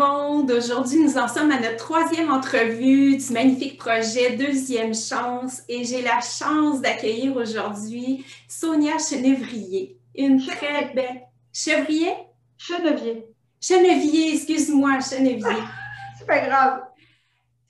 [0.00, 0.50] Monde.
[0.50, 6.00] Aujourd'hui, nous en sommes à notre troisième entrevue du magnifique projet Deuxième Chance et j'ai
[6.00, 9.98] la chance d'accueillir aujourd'hui Sonia Chenevrier.
[10.16, 11.20] Une très belle.
[11.52, 12.14] Chevrier?
[12.56, 13.26] Chenevier.
[13.60, 15.62] Chenevier, excuse-moi, Chenevier.
[16.18, 16.80] C'est pas grave.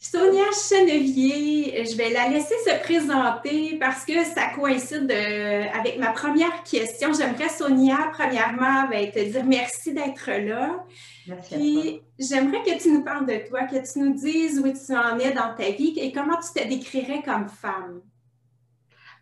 [0.03, 6.13] Sonia Chenevier, je vais la laisser se présenter parce que ça coïncide euh, avec ma
[6.13, 7.13] première question.
[7.13, 10.87] J'aimerais, Sonia, premièrement, ben, te dire merci d'être là.
[11.29, 11.55] Merci.
[11.55, 15.19] Puis, j'aimerais que tu nous parles de toi, que tu nous dises où tu en
[15.19, 18.01] es dans ta vie et comment tu te décrirais comme femme.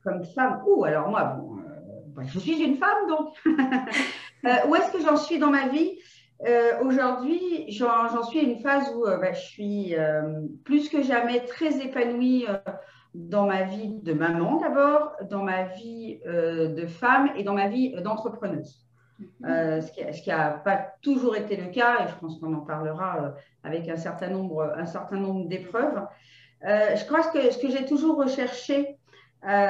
[0.04, 1.62] Comme femme, ou alors moi, bon, euh,
[2.14, 3.34] bah, je suis une femme donc.
[4.44, 5.98] Euh, où est-ce que j'en suis dans ma vie?
[6.46, 9.94] Euh, Aujourd'hui, j'en suis à une phase où bah, je suis
[10.64, 12.46] plus que jamais très épanouie
[13.14, 17.94] dans ma vie de maman d'abord, dans ma vie de femme et dans ma vie
[18.02, 18.88] d'entrepreneuse.
[19.44, 23.24] Euh, ce qui n'a pas toujours été le cas, et je pense qu'on en parlera
[23.24, 23.30] euh,
[23.64, 26.06] avec un certain nombre, un certain nombre d'épreuves.
[26.64, 28.96] Euh, je crois que ce que j'ai toujours recherché,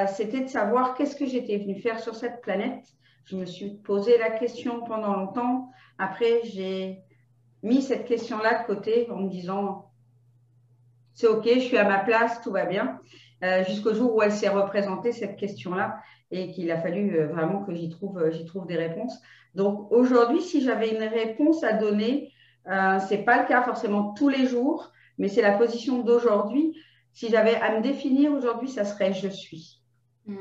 [0.07, 2.85] c'était de savoir qu'est-ce que j'étais venue faire sur cette planète.
[3.29, 5.71] Je me suis posé la question pendant longtemps.
[5.99, 7.03] Après, j'ai
[7.63, 9.91] mis cette question-là de côté en me disant,
[11.13, 13.01] c'est OK, je suis à ma place, tout va bien.
[13.67, 17.91] Jusqu'au jour où elle s'est représentée, cette question-là, et qu'il a fallu vraiment que j'y
[17.91, 19.21] trouve, j'y trouve des réponses.
[19.55, 22.33] Donc aujourd'hui, si j'avais une réponse à donner,
[22.67, 26.79] euh, ce n'est pas le cas forcément tous les jours, mais c'est la position d'aujourd'hui.
[27.13, 29.83] Si j'avais à me définir aujourd'hui, ça serait je suis.
[30.27, 30.37] Hmm.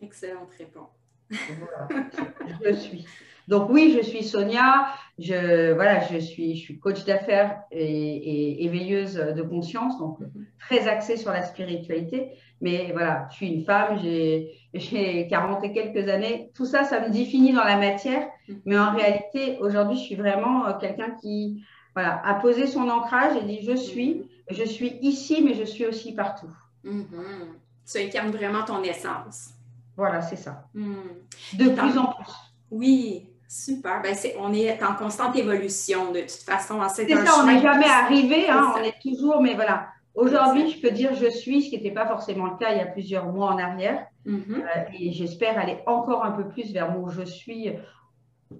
[0.00, 0.95] Excellente réponse.
[1.30, 3.06] Je suis.
[3.48, 4.88] Donc oui, je suis Sonia,
[5.18, 10.18] je, voilà, je, suis, je suis coach d'affaires et, éveilleuse de conscience, donc
[10.58, 12.32] très axée sur la spiritualité.
[12.60, 16.50] Mais voilà, je suis une femme, j'ai 40 et quelques années.
[16.54, 18.26] Tout ça, ça me définit dans la matière.
[18.64, 21.62] Mais en réalité, aujourd'hui, je suis vraiment euh, quelqu'un qui
[21.94, 25.86] voilà, a posé son ancrage et dit je suis, je suis ici, mais je suis
[25.86, 26.50] aussi partout.
[26.84, 29.55] Tu incarnes vraiment ton essence.
[29.96, 30.68] Voilà, c'est ça.
[30.74, 32.32] De plus en plus.
[32.70, 34.02] Oui, Super.
[34.02, 36.80] Ben, on est en constante évolution de toute façon.
[36.92, 39.88] C'est ça, on n'est jamais arrivé, hein, on est toujours, mais voilà.
[40.14, 42.80] Aujourd'hui, je peux dire je suis, ce qui n'était pas forcément le cas il y
[42.80, 44.06] a plusieurs mois en arrière.
[44.26, 44.54] Mm-hmm.
[44.54, 47.70] Euh, et j'espère aller encore un peu plus vers mon je suis,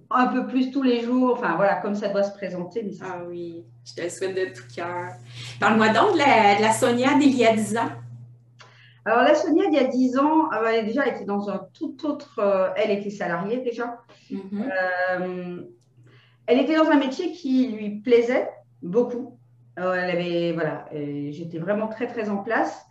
[0.09, 2.89] un peu plus tous les jours, enfin voilà, comme ça doit se présenter.
[3.01, 5.09] ah oui, je te le souhaite de tout cœur.
[5.59, 7.89] Parle-moi donc de la, de la Sonia d'il y a 10 ans.
[9.07, 11.61] Alors, la Sonia, il y a 10 ans, ah bah, elle, déjà, était dans un
[11.73, 12.39] tout autre.
[12.39, 13.99] Euh, elle était salariée déjà.
[14.29, 14.69] Mhm.
[14.69, 15.61] Euh,
[16.45, 18.49] elle était dans un métier qui lui plaisait
[18.81, 19.39] beaucoup.
[19.79, 22.85] Euh, elle avait, voilà, j'étais vraiment très, très en place,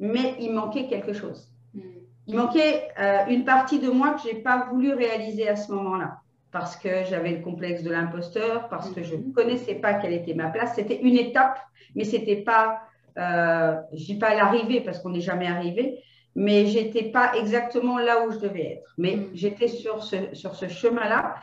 [0.00, 1.52] mais il manquait quelque chose.
[1.74, 1.82] Mhm.
[2.26, 2.88] Il manquait
[3.28, 6.18] une partie de moi que je n'ai pas voulu réaliser à ce moment-là
[6.50, 9.32] parce que j'avais le complexe de l'imposteur, parce que je ne mhm.
[9.32, 10.74] connaissais pas quelle était ma place.
[10.74, 11.60] C'était une étape,
[11.94, 12.80] mais ce n'était pas
[13.18, 15.98] euh, je ne dis pas l'arrivée parce qu'on n'est jamais arrivé,
[16.34, 18.94] mais j'étais pas exactement là où je devais être.
[18.98, 19.30] Mais mm.
[19.34, 21.34] j'étais sur ce, sur ce chemin-là.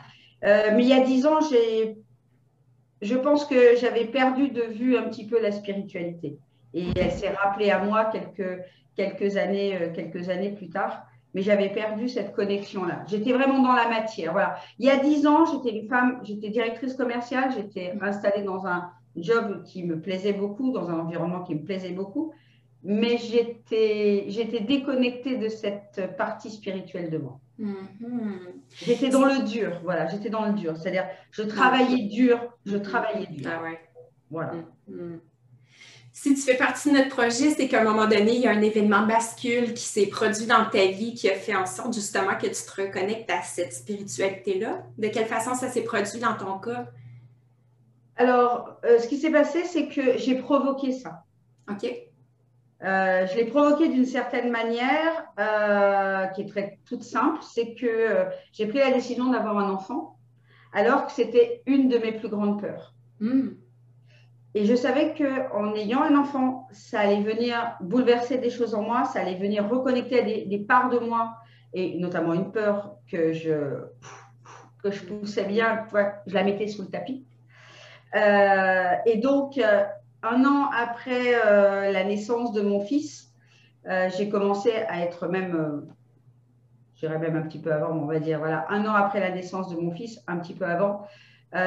[0.45, 1.97] Euh, mais il y a dix ans, j'ai,
[3.01, 6.39] je pense que j'avais perdu de vue un petit peu la spiritualité.
[6.73, 8.61] Et elle s'est rappelée à moi quelques,
[8.95, 11.03] quelques, années, euh, quelques années plus tard.
[11.35, 13.03] Mais j'avais perdu cette connexion-là.
[13.07, 14.31] J'étais vraiment dans la matière.
[14.31, 14.57] Voilà.
[14.79, 18.89] Il y a dix ans, j'étais une femme, j'étais directrice commerciale, j'étais installée dans un,
[19.23, 22.33] job qui me plaisait beaucoup, dans un environnement qui me plaisait beaucoup,
[22.83, 27.39] mais j'étais, j'étais déconnectée de cette partie spirituelle de moi.
[27.59, 28.39] Mm-hmm.
[28.85, 30.77] J'étais dans le dur, voilà, j'étais dans le dur.
[30.77, 33.51] C'est-à-dire, je travaillais dur, je travaillais dur.
[33.53, 33.79] Ah ouais.
[34.31, 34.53] Voilà.
[34.89, 35.19] Mm-hmm.
[36.11, 38.51] Si tu fais partie de notre projet, c'est qu'à un moment donné, il y a
[38.51, 42.35] un événement bascule qui s'est produit dans ta vie qui a fait en sorte justement
[42.35, 44.83] que tu te reconnectes à cette spiritualité-là.
[44.97, 46.87] De quelle façon ça s'est produit dans ton cas?
[48.19, 51.23] Alors, euh, ce qui s'est passé, c'est que j'ai provoqué ça.
[51.71, 51.85] OK.
[52.83, 57.39] Euh, je l'ai provoqué d'une certaine manière euh, qui est très toute simple.
[57.41, 60.17] C'est que j'ai pris la décision d'avoir un enfant
[60.73, 62.93] alors que c'était une de mes plus grandes peurs.
[63.21, 63.51] Hmm.
[64.53, 69.05] Et je savais qu'en ayant un enfant, ça allait venir bouleverser des choses en moi,
[69.05, 71.37] ça allait venir reconnecter à des, parts de moi,
[71.73, 73.83] et notamment une peur que je,
[74.83, 75.85] que je poussais bien,
[76.25, 77.25] je la mettais sous le tapis.
[78.15, 79.83] Euh, et donc, euh,
[80.23, 83.27] un an après euh, la naissance de mon fils,
[84.15, 85.87] j'ai commencé à être même,
[86.93, 89.31] je dirais même un petit peu avant, on va dire, voilà, un an après la
[89.31, 91.07] naissance de mon fils, un petit peu avant,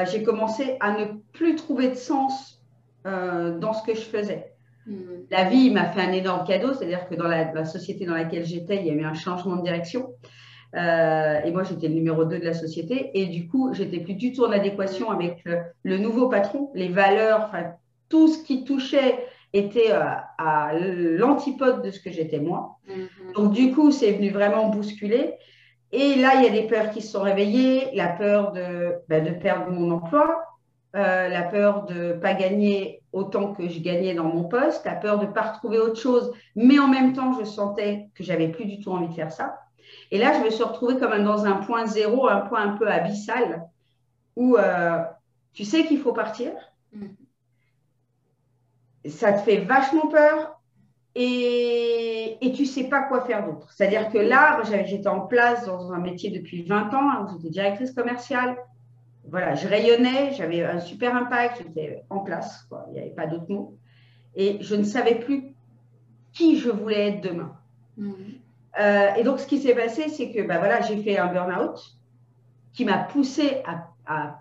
[0.05, 2.63] j'ai commencé à ne plus trouver de sens
[3.03, 4.53] dans ce que je faisais.
[4.87, 5.25] Hmm.
[5.31, 8.77] La vie m'a fait un énorme cadeau, c'est-à-dire que dans la, société dans laquelle j'étais,
[8.77, 10.13] il y a eu un changement de direction.
[10.75, 13.11] Euh, et moi, j'étais le numéro 2 de la société.
[13.13, 15.43] Et du coup, j'étais plus du tout en adéquation avec
[15.83, 17.73] le, nouveau patron, les valeurs, enfin,
[18.09, 20.03] tout ce qui touchait était euh,
[20.37, 22.77] à, l'antipode de ce que j'étais moi.
[22.87, 23.33] Mm-hmm.
[23.35, 25.35] Donc, du coup, c'est venu vraiment bousculer.
[25.91, 29.23] Et là, il y a des peurs qui se sont réveillées, la peur de, ben,
[29.23, 30.43] de perdre mon emploi,
[30.95, 34.95] euh, la peur de ne pas gagner autant que je gagnais dans mon poste, la
[34.95, 38.47] peur de ne pas retrouver autre chose, mais en même temps, je sentais que j'avais
[38.47, 39.59] plus du tout envie de faire ça.
[40.11, 42.87] Et là, je me suis retrouvée comme dans un point zéro, un point un peu
[42.87, 43.67] abyssal,
[44.35, 45.03] où euh,
[45.53, 46.51] tu sais qu'il faut partir.
[46.93, 47.07] Mm.
[49.05, 50.59] Ça te fait vachement peur
[51.15, 53.71] et, et tu sais pas quoi faire d'autre.
[53.71, 57.91] C'est-à-dire que là, j'étais en place dans un métier depuis 20 ans, hein, j'étais directrice
[57.91, 58.57] commerciale
[59.29, 63.49] voilà, je rayonnais, j'avais un super impact, j'étais en place, il n'y avait pas d'autre
[63.49, 63.77] mot.
[64.35, 65.55] Et je ne savais plus
[66.33, 67.57] qui je voulais être demain.
[67.97, 68.13] Mm.
[68.79, 71.79] Euh, et donc, ce qui s'est passé, c'est que bah, voilà, j'ai fait un burn-out
[72.73, 74.39] qui m'a poussé à,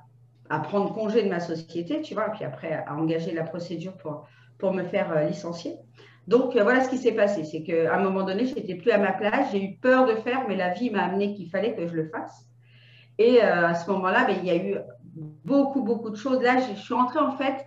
[0.64, 4.26] prendre congé de ma société, tu vois, puis après à engager la procédure pour,
[4.58, 5.76] pour me faire euh, licencier.
[6.28, 7.44] Donc, euh, voilà ce qui s'est passé.
[7.44, 10.14] C'est qu'à un moment donné, je n'étais plus à ma place, j'ai eu peur de
[10.16, 12.46] faire, mais la vie m'a amené qu'il fallait que je le fasse.
[13.18, 14.76] Et à ce moment-là, ben, il y a eu
[15.14, 16.40] beaucoup, beaucoup de choses.
[16.42, 17.66] Là, je, suis rentrée en fait,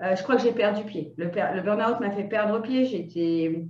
[0.00, 1.12] je crois que j'ai perdu pied.
[1.16, 2.86] Le, le burn-out m'a fait perdre pied.
[2.86, 3.66] J'étais,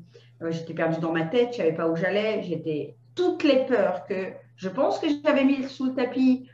[0.50, 2.42] j'étais perdue dans ma tête, je ne savais pas où j'allais.
[2.42, 6.48] J'étais toutes les peurs que je pense que j'avais mis sous le tapis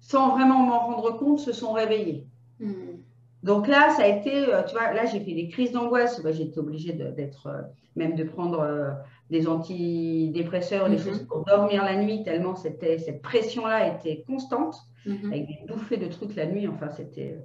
[0.00, 2.26] sans vraiment m'en rendre compte se sont réveillées.
[2.60, 2.98] Hmm.
[3.42, 6.22] Donc là, ça a été, tu vois, là, j'ai fait des crises d'angoisse.
[6.32, 7.48] J'étais obligée d'être,
[7.94, 8.96] même de prendre
[9.30, 11.02] des antidépresseurs, des mhm.
[11.02, 14.76] choses pour dormir la nuit, tellement c'était, cette pression-là était constante,
[15.06, 15.32] mhm.
[15.32, 16.68] avec des bouffées de trucs la nuit.
[16.68, 17.38] Enfin, c'était,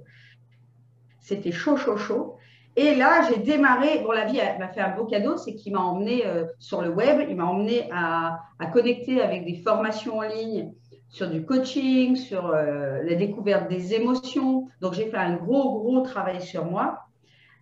[1.20, 2.36] c'était chaud, chaud, chaud.
[2.76, 4.00] Et là, j'ai démarré.
[4.04, 6.90] Bon, la vie m'a fait un beau cadeau, c'est qu'il m'a emmené euh, sur le
[6.90, 10.72] web, il m'a emmené à, à, connecter avec des formations en ligne
[11.08, 14.68] sur du coaching, sur euh, la découverte des émotions.
[14.80, 17.00] Donc, j'ai fait un gros, gros travail sur moi.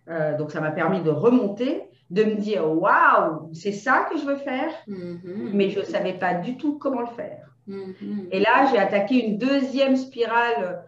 [0.07, 4.25] Euh, donc, ça m'a permis de remonter de me dire waouh, c'est ça que je
[4.25, 5.51] veux faire, mm-hmm.
[5.53, 7.51] mais je ne savais pas du tout comment le faire.
[7.67, 8.29] Mm-hmm.
[8.31, 10.83] Et là, j'ai attaqué une deuxième spirale,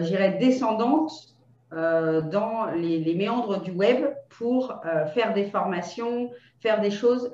[0.00, 1.32] j'irais descendante,
[1.72, 6.30] dans les, méandres du web pour euh, faire des formations,
[6.60, 7.32] faire des choses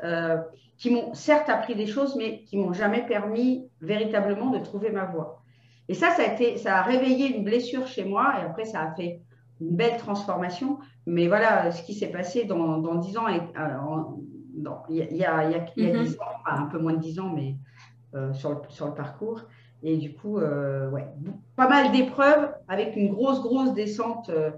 [0.76, 5.06] qui m'ont certes appris des choses, mais qui m'ont jamais permis véritablement de trouver ma
[5.06, 5.43] voie.
[5.88, 8.82] Et ça, ça a, été, ça a réveillé une blessure chez moi, et après, ça
[8.82, 9.20] a fait
[9.61, 10.79] une belle transformation.
[11.06, 13.40] Mais voilà, ce qui s'est passé dans, dans 10 ans, il
[14.96, 16.20] y, a, il y a, il y a 10 mhm.
[16.20, 17.56] ans, un peu moins de 10 ans, mais
[18.14, 19.43] euh, sur, le, sur le parcours.
[19.82, 21.06] Et du coup, euh, ouais,
[21.56, 24.50] pas mal d'épreuves avec une grosse, grosse descente, euh,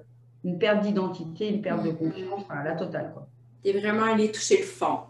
[0.45, 3.13] une perte d'identité, une perte de confiance, enfin, la totale.
[3.63, 5.01] Tu es vraiment allé toucher le fond.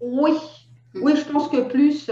[0.00, 0.32] Oui,
[0.94, 1.02] mhm.
[1.02, 2.08] oui, je pense que plus,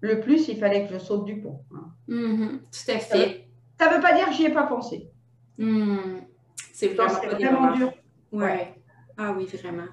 [0.00, 1.60] le plus, il fallait que je saute du pont.
[1.74, 1.92] Hein.
[2.08, 3.46] tout à fait.
[3.78, 5.10] Ça ne veut pas dire que j'y ai pas pensé.
[5.56, 6.20] Hmm.
[6.80, 7.92] C'est vraiment, dur.
[8.32, 8.74] Ouais.
[9.16, 9.84] Ah oui, vraiment.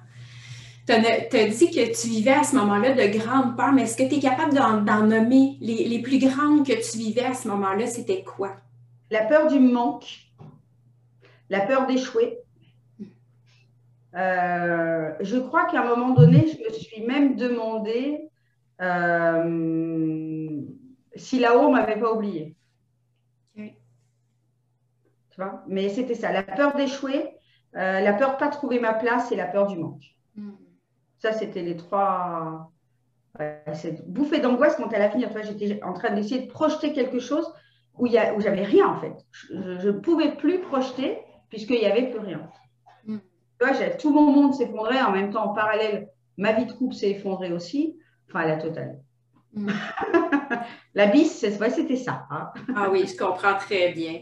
[0.88, 4.08] Tu as, dit que tu vivais à ce moment-là de grandes peurs, mais est-ce que
[4.08, 7.86] tu es capable d'en nommer les, plus grandes que tu vivais à ce moment-là?
[7.86, 8.56] C'était quoi?
[9.10, 10.06] La peur du manque,
[11.50, 12.38] la peur d'échouer.
[14.14, 18.22] Euh, je crois qu'à un moment donné, je me suis même demandé
[18.80, 20.62] euh,
[21.16, 22.56] si là-haut ne m'avait pas oublié.
[25.66, 27.36] Mais c'était ça, la peur d'échouer,
[27.76, 30.16] euh, la peur de ne pas trouver ma place et la peur du manque.
[30.34, 30.52] Hmm.
[31.18, 32.70] Ça, c'était les trois.
[33.74, 35.26] cette bouffée d'angoisse quand elle a fini.
[35.42, 37.52] J'étais en train d'essayer de projeter quelque chose
[37.98, 39.14] où, il où j'avais rien en fait.
[39.50, 41.18] Je ne pouvais plus projeter
[41.50, 42.48] puisqu'il n'y avait plus rien.
[43.06, 43.18] Hmm.
[43.98, 47.52] tout mon monde s'effondrait en même temps, en parallèle, ma vie de couple s'est effondrée
[47.52, 47.98] aussi.
[48.28, 49.00] Enfin, la totale.
[49.54, 49.70] Hmm.
[50.94, 52.26] la bis, c'était ça.
[52.30, 52.50] Hein.
[52.76, 54.20] ah oui, je comprends très bien.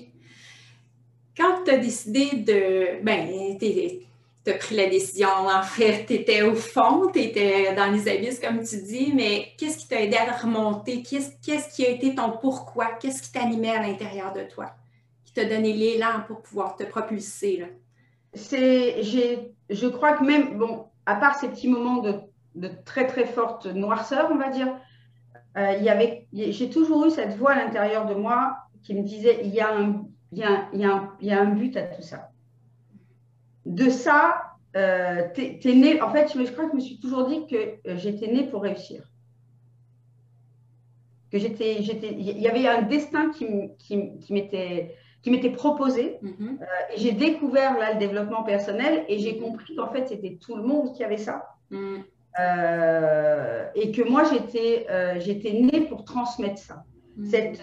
[1.36, 3.02] Quand tu as décidé de.
[3.04, 3.28] Ben,
[4.46, 8.08] tu as pris la décision, en fait, tu étais au fond, tu étais dans les
[8.08, 11.02] abysses, comme tu dis, mais qu'est-ce qui t'a aidé à remonter?
[11.02, 12.92] Qu'est-ce qui a été ton pourquoi?
[13.00, 14.70] Qu'est-ce qui t'animait à l'intérieur de toi?
[15.24, 17.66] Qui t'a donné l'élan pour pouvoir te propulser?
[18.34, 22.00] C'est, je crois que même, bon, à part ces petits moments
[22.54, 24.68] de, très, très forte noirceur, on va dire,
[25.56, 29.52] euh, il j'ai toujours eu cette voix à l'intérieur de moi qui me disait, il
[29.52, 32.30] y a un, il y, a, y a y a, un but à tout ça.
[33.66, 36.00] De ça, euh, tu es, né.
[36.00, 38.62] En fait, je, crois que je me suis toujours dit que euh, j'étais née pour
[38.62, 39.02] réussir.
[41.32, 43.46] Que j'étais, j'étais, il y avait un destin qui,
[43.78, 46.18] qui, qui m'était qui m'était proposé.
[46.22, 46.60] Mm-hmm.
[46.60, 50.54] Euh, et j'ai découvert là le développement personnel et j'ai compris qu'en fait, c'était tout
[50.54, 51.56] le monde qui avait ça.
[51.70, 51.96] Mm.
[53.74, 54.86] et que moi, j'étais
[55.18, 56.84] j'étais née pour transmettre ça.
[57.16, 57.54] Mm.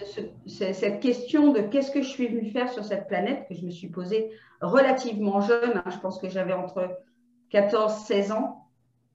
[0.46, 3.70] Cette, question de qu'est-ce que je suis venue faire sur cette planète, que je me
[3.70, 4.30] suis posée
[4.60, 6.98] relativement jeune, hein, je pense que j'avais entre
[7.50, 8.68] 14 16 ans,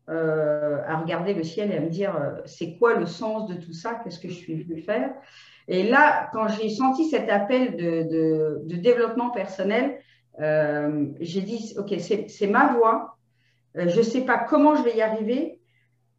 [0.10, 3.56] euh, à regarder le ciel et à me dire euh, c'est quoi le sens de
[3.56, 5.14] tout ça, qu'est-ce que je suis venue faire?
[5.68, 10.00] Et là, quand j'ai senti cet appel de, de, développement personnel,
[10.40, 13.18] euh, j'ai dit ok, c'est ma voie,
[13.76, 15.60] je ne sais pas comment je vais y arriver,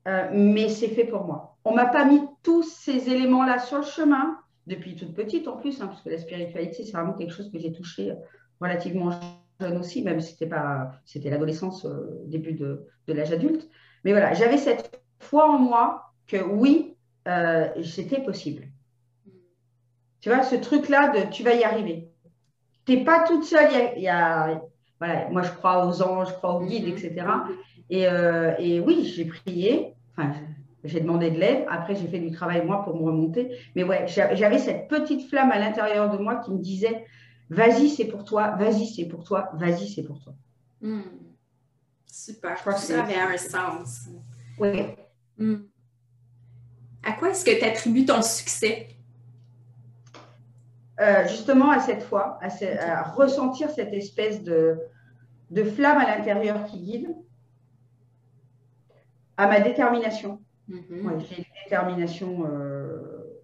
[0.06, 1.56] mais c'est fait pour moi.
[1.64, 5.80] On m'a pas mis tous ces éléments-là sur le chemin depuis toute petite en plus,
[5.80, 8.12] hein, parce que la spiritualité, c'est vraiment quelque chose que j'ai touché
[8.60, 9.10] relativement
[9.60, 11.86] jeune aussi, même si c'était pas, c'était l'adolescence,
[12.26, 13.68] début de, de l'âge adulte.
[14.04, 16.96] Mais voilà, j'avais cette foi en moi que oui,
[17.28, 18.68] euh, c'était possible.
[20.20, 22.10] Tu vois, ce truc-là de tu vas y arriver.
[22.86, 23.70] Tu n'es pas toute seule.
[23.96, 24.62] Il y a,
[24.98, 26.92] voilà, moi, je crois aux anges, je crois aux guides, mhm.
[26.92, 27.26] etc.
[27.92, 29.94] Euh, et, oui, j'ai prié.
[30.12, 30.32] Enfin,
[30.84, 31.64] j'ai demandé de l'aide.
[31.68, 33.56] Après, j'ai fait du travail, moi, pour me remonter.
[33.74, 37.04] Mais ouais, j'avais cette petite flamme à l'intérieur de moi qui me disait
[37.50, 40.34] vas-y, c'est pour toi, vas-y, c'est pour toi, vas-y, c'est pour toi.
[40.80, 41.02] Hmm.
[42.06, 42.56] Super.
[42.56, 44.08] Je crois que ça avait un sens.
[44.58, 44.86] Oui.
[45.36, 45.56] Hmm.
[47.02, 48.88] À quoi est-ce que tu attribues ton succès?
[51.00, 54.78] Euh, justement à cette fois, à, ressentir cette espèce de,
[55.50, 57.16] de flamme à l'intérieur qui guide,
[59.38, 60.40] à ma détermination.
[60.70, 61.26] Mm-hmm.
[61.28, 63.42] J'ai une détermination euh,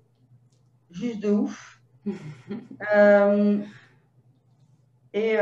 [0.91, 1.81] juste de ouf.
[2.95, 3.59] Euh,
[5.13, 5.37] et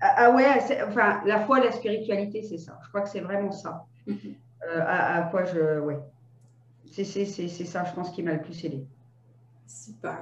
[0.00, 0.46] Ah, ah ouais,
[0.86, 2.78] enfin, la foi, la spiritualité, c'est ça.
[2.84, 3.86] Je crois que c'est vraiment ça.
[4.06, 4.34] Mhm.
[4.68, 5.80] Euh, à, quoi je.
[5.80, 5.98] Ouais.
[6.92, 8.86] C'est ça, je pense, qui m'a le plus aidé.
[9.66, 10.18] Super.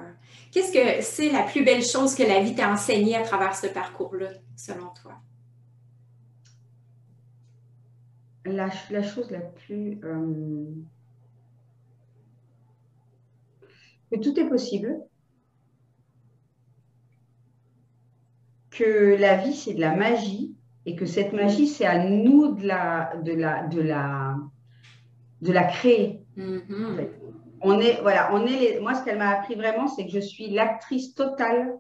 [0.50, 3.66] Qu'est-ce que c'est la plus belle chose que la vie t'a enseigné à travers ce
[3.66, 5.12] parcours-là, selon toi?
[8.44, 9.98] La, la chose la plus.
[10.04, 10.66] Euh,
[14.10, 15.00] que tout est possible.
[18.74, 20.54] que la vie, c'est de la magie
[20.86, 24.36] et que cette magie, c'est à nous de la, de la, de la,
[25.40, 26.20] de la créer.
[26.36, 27.08] Mm-hmm.
[27.62, 30.20] On est, voilà, on est les, moi, ce qu'elle m'a appris vraiment, c'est que je
[30.20, 31.78] suis l'actrice totale.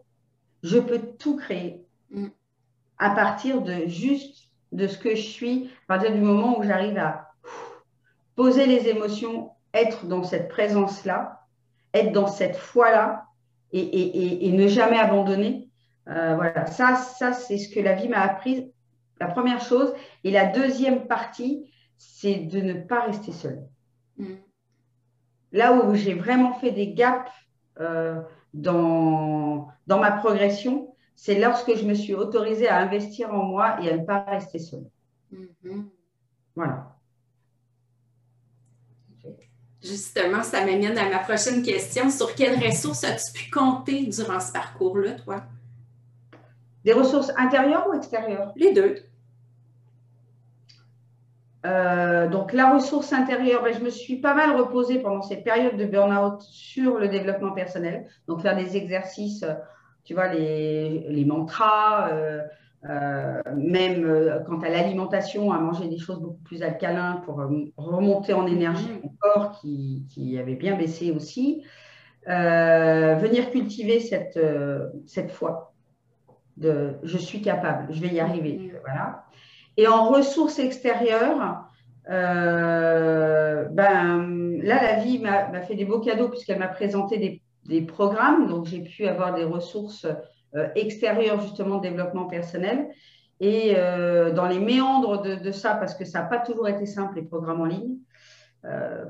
[0.62, 2.28] Je peux tout créer mm.
[2.98, 6.98] à partir de juste de ce que je suis, à partir du moment où j'arrive
[6.98, 7.30] à
[8.34, 11.40] poser les émotions, être dans cette présence-là,
[11.94, 13.26] être dans cette foi-là
[13.72, 15.68] et, et, et, ne jamais abandonner.
[16.08, 18.72] Euh, voilà, ça, ça c'est ce que la vie m'a appris,
[19.20, 19.94] la première chose.
[20.24, 23.62] Et la deuxième partie, c'est de ne pas rester seule.
[24.18, 24.34] Mm.
[25.52, 27.30] Là où j'ai vraiment fait des gaps
[27.80, 28.20] euh,
[28.52, 33.90] dans, dans ma progression, c'est lorsque je me suis autorisée à investir en moi et
[33.90, 34.86] à ne pas rester seule.
[35.32, 35.84] Mm-hmm.
[36.54, 36.90] Voilà.
[39.82, 42.08] Justement, ça m'amène à ma prochaine question.
[42.08, 45.42] Sur quelles ressources as-tu pu compter durant ce parcours-là, toi?
[46.84, 48.52] Des ressources intérieures ou extérieures?
[48.56, 48.96] Les deux.
[51.66, 55.76] Euh, donc la ressource intérieure, ben, je me suis pas mal reposée pendant cette période
[55.76, 58.06] de burn-out sur le développement personnel.
[58.26, 59.44] Donc faire des exercices,
[60.04, 62.42] tu vois, les, mantras, euh,
[62.88, 67.42] euh, même quant à l'alimentation, à manger des choses beaucoup plus alcalines pour
[67.76, 71.62] remonter en énergie mon corps qui, qui avait bien baissé aussi.
[72.26, 74.38] venir cultiver cette,
[75.06, 75.74] cette foi
[76.56, 78.58] de je suis capable, je vais y arriver.
[78.58, 78.78] Mm.
[78.84, 79.24] Voilà.
[79.76, 81.64] Et en ressources extérieures,
[82.10, 87.82] euh, ben, là, la vie m'a fait des beaux cadeaux puisqu'elle m'a présenté des, des,
[87.82, 88.48] programmes.
[88.48, 90.06] Donc, j'ai pu avoir des ressources
[90.54, 92.88] euh, extérieures, justement, de développement personnel.
[93.40, 96.86] Et euh, dans les méandres de, de ça, parce que ça n'a pas toujours été
[96.86, 97.96] simple, les programmes en ligne.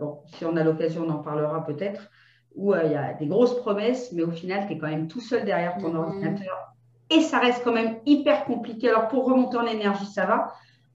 [0.00, 2.10] bon, si on a l'occasion, on en parlera peut-être.
[2.56, 5.20] Où il y a des grosses promesses, mais au final, tu es quand même tout
[5.20, 5.96] seul derrière ton mm.
[5.96, 6.74] ordinateur
[7.10, 8.88] et ça reste quand même hyper compliqué.
[8.88, 10.52] Alors pour remonter en énergie, ça va.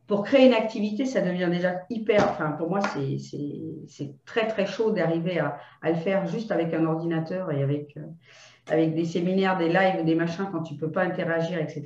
[0.10, 2.28] Pour créer une activité, ça devient déjà hyper.
[2.32, 7.51] Enfin, pour moi, c'est très très chaud d'arriver à, le faire juste avec un ordinateur
[7.51, 8.01] et avec, euh,
[8.72, 11.84] avec des séminaires, des lives, des machins quand tu ne peux pas interagir, etc.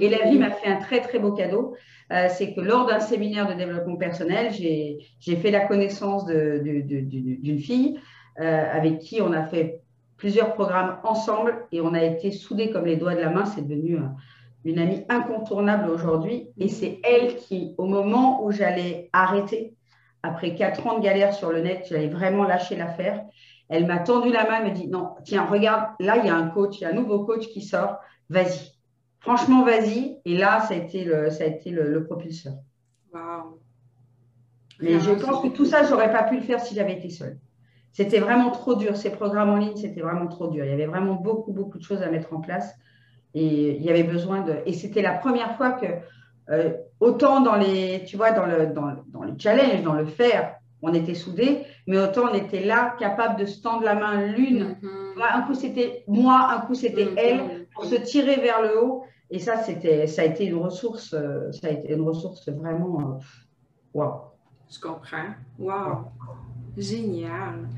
[0.00, 1.76] Et la vie m'a fait un très très beau cadeau.
[2.12, 8.00] Euh, c'est que lors d'un séminaire de développement personnel, j'ai fait la connaissance d'une fille
[8.40, 9.80] euh, avec qui on a fait
[10.16, 13.44] plusieurs programmes ensemble et on a été soudés comme les doigts de la main.
[13.44, 13.96] C'est devenu
[14.64, 16.48] une amie incontournable aujourd'hui.
[16.58, 19.74] Et c'est elle qui, au moment où j'allais arrêter,
[20.22, 23.24] après quatre ans de galère sur le net, j'allais vraiment lâcher l'affaire.
[23.68, 26.36] Elle m'a tendu la main, elle me dit Non, tiens, regarde, là, il y a
[26.36, 27.98] un coach, il y a un nouveau coach qui sort,
[28.28, 28.72] vas-y.
[29.20, 30.18] franchement, vas-y.
[30.24, 32.54] Et là, ça a été le, ça a été le, propulseur.
[34.80, 37.10] Mais je pense que tout ça, je n'aurais pas pu le faire si j'avais été
[37.10, 37.38] seule.
[37.92, 38.96] C'était vraiment trop dur.
[38.96, 40.64] Ces programmes en ligne, c'était vraiment trop dur.
[40.64, 42.74] Il y avait vraiment beaucoup, beaucoup de choses à mettre en place.
[43.34, 44.56] Et il y avait besoin de.
[44.66, 45.86] Et c'était la première fois que,
[46.50, 50.56] euh, autant dans les, tu vois, dans le, dans, dans le challenge, dans le faire,
[50.82, 54.76] on était soudés, mais autant on était là, capable de se tendre la main l'une.
[54.82, 55.22] Mm-hmm.
[55.32, 57.18] Un coup c'était moi, un coup c'était mm-hmm.
[57.18, 59.04] elle, pour se tirer vers le haut.
[59.32, 63.00] Et ça, c'était, ça a été une ressource, euh, ça a été une ressource vraiment,
[63.00, 63.18] euh,
[63.94, 64.22] waouh.
[64.68, 65.34] Je comprends.
[65.56, 66.04] Waouh.
[66.76, 67.68] Génial.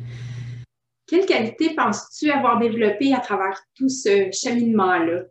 [1.06, 5.25] Quelle qualité penses-tu avoir développée à travers tout ce cheminement-là?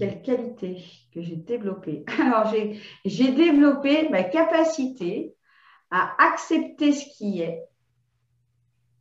[0.00, 2.06] Quelle qualité que j'ai développée?
[2.18, 2.50] Alors,
[3.04, 5.34] j'ai développé ma capacité
[5.90, 7.66] à accepter ce qui est,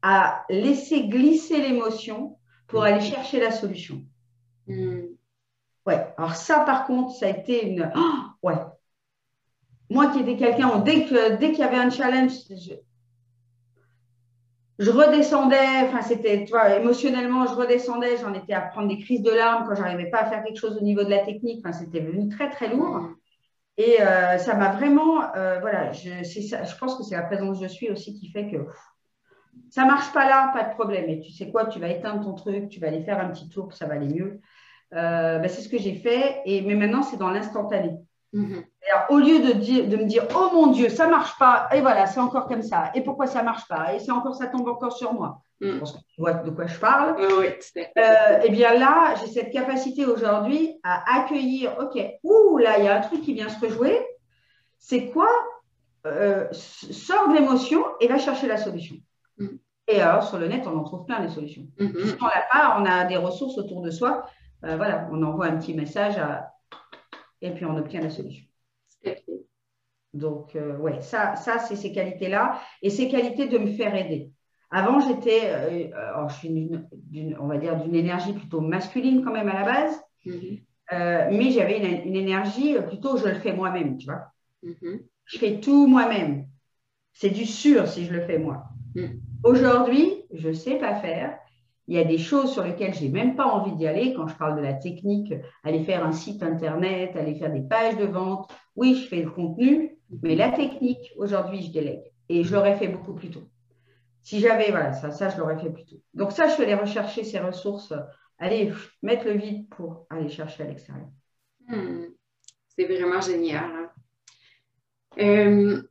[0.01, 2.37] à laisser glisser l'émotion
[2.67, 4.03] pour aller chercher la solution.
[4.67, 5.05] Hmm.
[5.85, 7.89] Ouais, alors ça, par contre, ça a été une.
[7.95, 8.13] Oh,
[8.43, 8.57] ouais.
[9.89, 12.73] Moi qui étais quelqu'un, dès qu'il dès qu'il y avait un challenge, je,
[14.85, 19.31] redescendais, enfin, c'était, tu vois, émotionnellement, je redescendais, j'en étais à prendre des crises de
[19.31, 21.59] larmes quand j'arrivais pas à faire quelque chose au niveau de la technique.
[21.65, 23.09] Enfin, c'était devenu très, très lourd.
[23.77, 27.67] Et euh, ça m'a vraiment, euh, voilà, je, je pense que c'est la présence je
[27.67, 28.57] suis aussi qui fait que
[29.69, 31.09] ça marche pas là, pas de problème.
[31.09, 33.49] Et tu sais quoi, tu vas éteindre ton truc, tu vas aller faire un petit
[33.49, 34.41] tour, ça va aller mieux.
[34.93, 36.41] Euh, ben, c'est ce que j'ai fait.
[36.45, 37.91] Et, mais maintenant, c'est dans l'instantané.
[39.09, 42.07] Au lieu de, dire, de me dire, oh mon Dieu, ça marche pas, et voilà,
[42.07, 44.93] c'est encore comme ça, et pourquoi ça marche pas, et c'est encore, ça tombe encore
[44.93, 45.41] sur moi.
[45.61, 47.15] Je pense que tu vois de quoi je parle.
[47.19, 47.47] Oui,
[47.97, 52.87] euh, et bien là, j'ai cette capacité aujourd'hui à accueillir, ok, ouh, là, il y
[52.87, 53.99] a un truc qui vient se rejouer.
[54.77, 55.29] C'est quoi
[56.07, 58.95] euh, Sors de l'émotion et va chercher la solution.
[59.37, 59.47] Mm.
[59.89, 61.67] Et alors, sur le net, on en trouve plein les solutions.
[61.77, 62.05] Mm-hmm.
[62.05, 64.25] Si on l'a pas, on a des ressources autour de soi.
[64.63, 66.15] Euh, voilà, on envoie un petit message
[67.41, 68.45] et puis on obtient la solution.
[70.13, 72.59] Donc, euh, ouais, ça, ça c'est ces qualités-là.
[72.81, 74.31] Et ces qualités de me faire aider.
[74.71, 76.71] Avant, j'étais, euh, je suis
[77.39, 80.63] on va dire, d'une énergie plutôt masculine quand même à la base, mm-hmm.
[80.93, 84.31] euh, mais j'avais une, énergie plutôt, je le fais moi-même, tu vois.
[84.63, 85.01] Mm-hmm.
[85.25, 86.45] Je fais tout moi-même.
[87.13, 88.65] C'est du sûr si je le fais moi.
[88.95, 89.19] Mm.
[89.43, 91.37] Aujourd'hui, je ne sais pas faire.
[91.89, 94.13] Il y a des choses sur lesquelles je n'ai même pas envie d'y aller.
[94.13, 97.97] Quand je parle de la technique, aller faire un site internet, aller faire des pages
[97.97, 98.47] de vente.
[98.75, 102.03] Oui, je fais le contenu, mais la technique, aujourd'hui, je délègue.
[102.29, 103.41] Et je l'aurais fait beaucoup plus tôt.
[104.21, 105.99] Si j'avais, voilà, ça, ça je l'aurais fait plus tôt.
[106.13, 107.91] Donc ça, je suis allée rechercher ces ressources,
[108.37, 108.71] aller
[109.01, 111.07] mettre le vide pour aller chercher à l'extérieur.
[111.67, 112.05] Hmm.
[112.67, 113.65] C'est vraiment génial.
[113.65, 113.89] Hein.
[115.19, 115.81] Euh,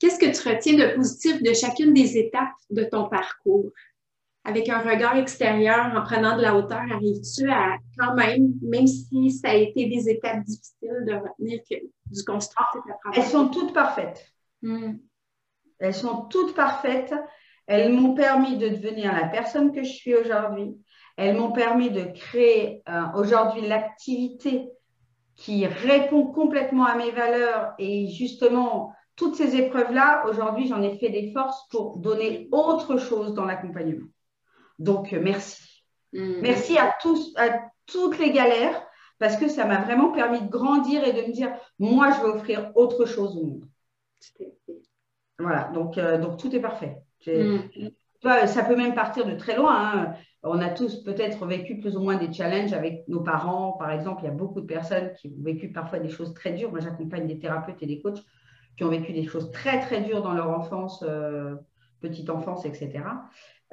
[0.00, 3.70] qu'est-ce que tu retiens de positif de chacune des étapes de ton parcours?
[4.48, 9.32] Avec un regard extérieur, en prenant de la hauteur, arrives-tu à quand même, même si
[9.32, 12.64] ça a été des étapes difficiles, de retenir que du constat,
[13.12, 14.24] Elles sont toutes parfaites.
[14.62, 14.98] Hmm.
[15.80, 17.12] Elles sont toutes parfaites.
[17.66, 20.76] Elles m'ont permis de devenir la personne que je suis aujourd'hui.
[21.16, 24.70] Elles m'ont permis de créer euh, aujourd'hui l'activité
[25.34, 27.74] qui répond complètement à mes valeurs.
[27.80, 33.34] Et justement, toutes ces épreuves-là, aujourd'hui, j'en ai fait des forces pour donner autre chose
[33.34, 34.06] dans l'accompagnement.
[34.78, 35.84] Donc, euh, merci.
[36.12, 36.40] Mm.
[36.40, 38.86] Merci à tous, à toutes les galères,
[39.18, 42.28] parce que ça m'a vraiment permis de grandir et de me dire, moi, je vais
[42.28, 43.64] offrir autre chose au monde.
[45.38, 46.96] Voilà, donc, euh, donc tout est parfait.
[47.26, 47.58] Mm.
[48.22, 49.74] Ça peut même partir de très loin.
[49.76, 50.14] Hein.
[50.42, 53.72] On a tous peut-être vécu plus ou moins des challenges avec nos parents.
[53.72, 56.52] Par exemple, il y a beaucoup de personnes qui ont vécu parfois des choses très
[56.52, 56.70] dures.
[56.70, 58.22] Moi, j'accompagne des thérapeutes et des coachs
[58.76, 61.54] qui ont vécu des choses très, très dures dans leur enfance, euh,
[62.00, 63.00] petite enfance, etc.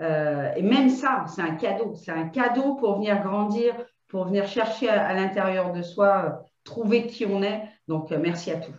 [0.04, 1.96] Euh, et même ça, c'est un cadeau.
[1.96, 3.74] C'est un cadeau pour venir grandir,
[4.08, 7.64] pour venir chercher à, l'intérieur de soi, euh, trouver qui on est.
[7.88, 8.74] Donc, merci à tous.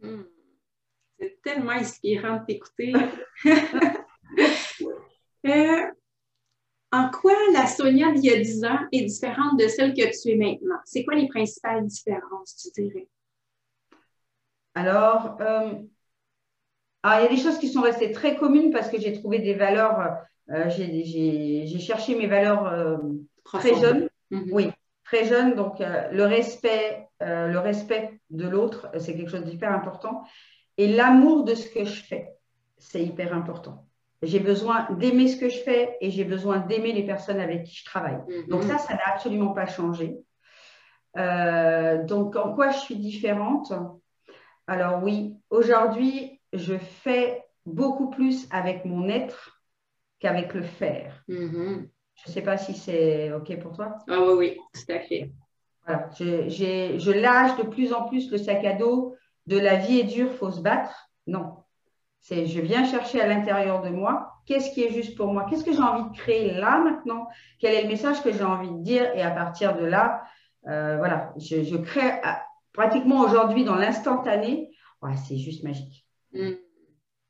[0.00, 0.22] Hmm.
[1.18, 2.92] C'est tellement inspirant de t'écouter.
[5.44, 5.90] Euh,
[6.92, 10.30] en quoi la Sonia d'il y a 10 ans est différente de celle que tu
[10.30, 10.78] es maintenant?
[10.84, 13.08] C'est quoi les principales différences, tu dirais?
[14.74, 15.74] Alors, euh,
[17.02, 19.40] ah, il y a des choses qui sont restées très communes parce que j'ai trouvé
[19.40, 23.00] des valeurs, euh, j'ai cherché mes valeurs
[23.44, 24.08] très jeunes.
[24.30, 24.48] Mhm.
[24.52, 24.70] Oui,
[25.04, 25.54] très jeunes.
[25.54, 30.24] Donc, le respect, le respect de l'autre, c'est quelque chose d'hyper important.
[30.78, 32.32] Et l'amour de ce que je fais,
[32.78, 33.86] c'est hyper important.
[34.22, 37.76] J'ai besoin d'aimer ce que je fais et j'ai besoin d'aimer les personnes avec qui
[37.76, 38.20] je travaille.
[38.28, 38.48] Mhm.
[38.48, 40.18] Donc ça, ça n'a absolument pas changé.
[41.18, 43.72] Euh, donc en quoi je suis différente?
[44.66, 49.61] Alors oui, aujourd'hui, je fais beaucoup plus avec mon être
[50.22, 51.24] qu'avec le faire.
[51.28, 51.88] Mhm.
[52.14, 53.98] Je ne sais pas si c'est OK pour toi.
[54.08, 55.30] Ah oui, oui, tout à fait.
[55.84, 60.04] Voilà, je lâche de plus en plus le sac à dos de la vie est
[60.04, 61.10] dure, faut se battre.
[61.26, 61.56] Non,
[62.20, 65.64] c'est je viens chercher à l'intérieur de moi qu'est-ce qui est juste pour moi, qu'est-ce
[65.64, 67.26] que j'ai envie de créer là maintenant,
[67.58, 69.12] quel est le message que j'ai envie de dire?
[69.16, 70.22] Et à partir de là,
[70.68, 72.20] euh, voilà, je, crée
[72.72, 74.70] pratiquement aujourd'hui dans l'instantané,
[75.26, 76.06] c'est juste magique.
[76.32, 76.52] Mm.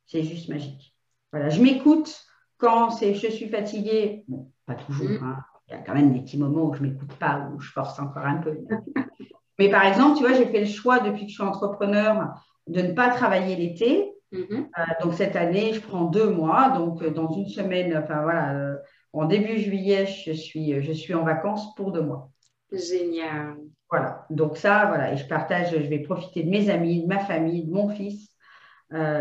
[0.04, 0.94] C'est juste magique.
[1.32, 2.26] Voilà, je m'écoute
[2.62, 5.24] quand c'est je suis fatiguée, bon, pas toujours, mm.
[5.24, 5.38] hein.
[5.68, 7.98] il y a quand même des petits moments où je m'écoute pas, où je force
[7.98, 8.56] encore un peu.
[9.58, 12.34] Mais par exemple, tu vois, j'ai fait le choix depuis que je suis entrepreneur
[12.68, 14.12] de ne pas travailler l'été.
[14.32, 14.68] Mm-hmm.
[14.78, 16.70] Euh, donc cette année, je prends deux mois.
[16.70, 18.76] Donc euh, dans une semaine, enfin voilà, euh,
[19.12, 22.30] en début juillet, je suis, je suis en vacances pour deux mois.
[22.70, 23.56] Génial.
[23.90, 24.24] Voilà.
[24.30, 27.64] Donc ça, voilà, et je partage, je vais profiter de mes amis, de ma famille,
[27.64, 28.31] de mon fils.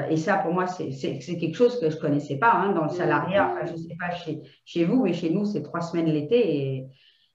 [0.09, 2.89] Et ça, pour moi, c'est quelque chose que je ne connaissais pas hein, dans le
[2.89, 3.51] salariat.
[3.51, 6.57] Enfin, je ne sais pas chez, chez vous, mais chez nous, c'est trois semaines l'été.
[6.57, 6.87] Et,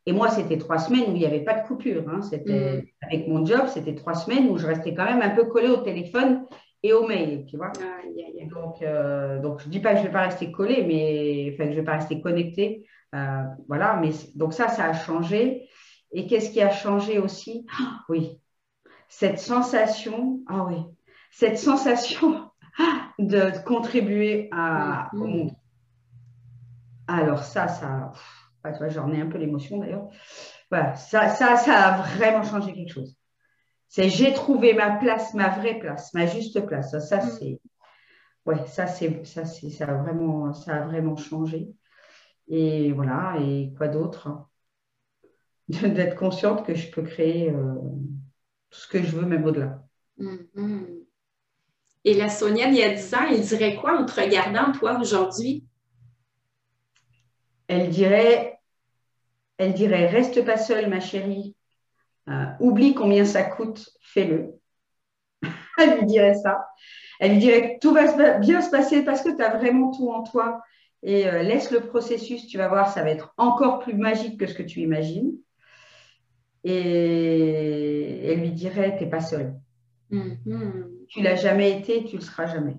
[0.07, 2.05] et moi, c'était trois semaines où il n'y avait pas de coupure.
[2.09, 2.21] Hein.
[2.47, 2.83] Mm.
[3.03, 5.79] Avec mon job, c'était trois semaines où je restais quand même un peu collée au
[5.79, 6.45] téléphone
[6.83, 7.73] et au mail, tu vois.
[8.53, 11.53] Donc, euh, donc, je ne dis pas que je ne vais pas rester collée, mais
[11.53, 12.87] enfin, que je ne vais pas rester connectée.
[13.15, 15.69] Euh, voilà, mais donc ça, ça a changé.
[16.13, 17.67] Et qu'est-ce qui a changé aussi?
[17.81, 18.41] Ah, Oui,
[19.09, 20.77] cette sensation, ah oui,
[21.37, 22.51] cette sensation
[23.19, 25.31] de contribuer à, au mm.
[25.31, 25.51] monde.
[27.09, 28.13] Alors ça, ça
[28.89, 30.09] j'en ai un peu l'émotion d'ailleurs.
[30.71, 33.15] Voilà, ça, ça, ça a vraiment changé quelque chose.
[33.89, 36.99] C'est j'ai trouvé ma place, ma vraie place, ma juste place.
[37.07, 37.31] Ça, mm.
[37.39, 37.61] c'est,
[38.47, 41.69] ouais, ça c'est, ça c'est, ça a vraiment, ça a vraiment changé.
[42.49, 43.37] Et voilà.
[43.41, 44.49] Et quoi d'autre
[45.69, 47.75] D'être consciente que je peux créer euh,
[48.71, 49.83] tout ce que je veux, même au-delà.
[50.19, 51.06] Mm-hmm.
[52.07, 54.97] Et la Sonia il y a 10 ans, elle dirait quoi en te regardant, toi,
[55.01, 55.65] aujourd'hui?
[57.67, 58.57] Elle dirait
[59.59, 61.57] elle dirait Reste pas seule, ma chérie.
[62.29, 64.55] Euh, oublie combien ça coûte, fais-le.
[65.79, 66.65] elle lui dirait ça.
[67.19, 70.23] Elle lui dirait Tout va bien se passer parce que tu as vraiment tout en
[70.23, 70.63] toi.
[71.03, 74.47] Et euh, laisse le processus, tu vas voir, ça va être encore plus magique que
[74.47, 75.33] ce que tu imagines.
[76.63, 79.55] Et elle lui dirait Tu n'es pas seule.
[80.13, 80.96] Mm-hmm.
[81.09, 82.77] Tu l'as jamais été, tu le seras jamais.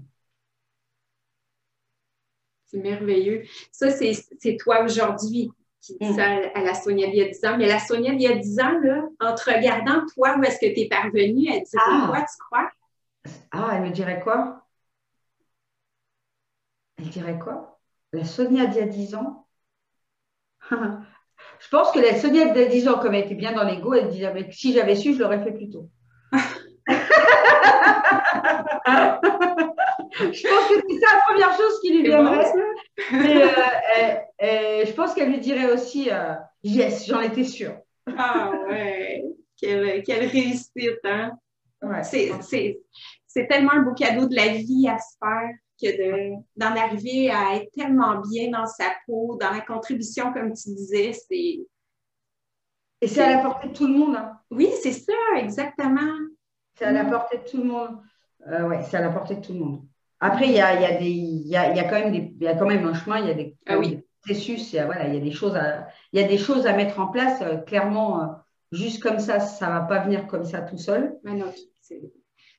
[2.65, 3.43] C'est merveilleux.
[3.71, 5.51] Ça, c'est toi aujourd'hui
[5.95, 6.15] qui mm.
[6.15, 7.57] ça à la Sonia il y a 10 ans.
[7.57, 10.59] Mais la Sonia il y a 10 ans, là, en te regardant, toi, où est-ce
[10.59, 12.07] que tu es parvenue, elle dirait ah.
[12.09, 12.69] quoi, tu crois?
[13.51, 14.65] Ah, elle me dirait quoi?
[16.97, 17.79] Elle dirait quoi?
[18.13, 19.47] La Sonia d'il y a 10 ans?
[20.71, 23.63] je pense que la Sonia d'il y a 10 ans, comme elle était bien dans
[23.63, 25.89] l'ego, elle disait si j'avais su, je l'aurais fait plus tôt.
[30.19, 32.51] Je pense que c'est ça la première chose qui lui viendrait.
[33.11, 33.43] Mais,
[34.41, 37.77] euh, je pense qu'elle lui dirait aussi euh, Yes, j'en étais sûre.
[38.17, 39.23] ah ouais,
[39.59, 41.31] quelle, quelle réussite, hein?
[42.05, 47.55] C'est tellement un beau cadeau de la vie à se faire que d'en arriver à
[47.55, 51.59] être tellement bien dans sa peau, dans la contribution, comme tu disais, c'est.
[52.99, 54.15] Et c'est à la portée de tout le monde.
[54.15, 54.39] Hein.
[54.49, 56.17] Oui, c'est ça, exactement.
[56.77, 57.09] C'est à la mm.
[57.09, 57.97] portée de tout le monde.
[58.47, 59.81] Euh, oui, c'est à la portée de tout le monde.
[60.19, 62.55] Après, il y a, y, a y, a, y a, quand même des, y a
[62.55, 64.03] quand même un chemin, il y a des, ah oui.
[64.21, 66.73] processus, il y, a, voilà, y, a des choses à, y a des choses à
[66.73, 67.41] mettre en place.
[67.41, 68.25] Euh, clairement, euh,
[68.71, 71.15] juste comme ça, ça ne va pas venir comme ça tout seul.
[71.23, 71.53] non,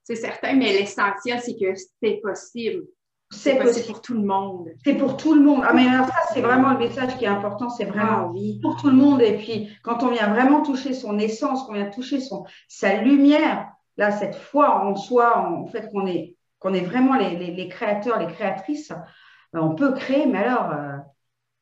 [0.04, 2.84] c'est certain, mais l'essentiel, c'est que c'est possible.
[3.30, 4.70] C'est possible pour tout le monde.
[4.82, 5.62] C'est pour tout le monde.
[5.66, 7.68] Ah, mais ça, c'est vraiment le message qui est important.
[7.68, 9.20] C'est vraiment ah pour tout le monde.
[9.20, 13.70] Et puis, quand on vient vraiment toucher son essence, qu'on vient toucher son, sa lumière,
[13.98, 18.32] là, cette foi en soi, en fait, qu'on est, qu'on est vraiment les, créateurs, les
[18.32, 20.96] créatrices, euh, on peut créer, mais alors, euh,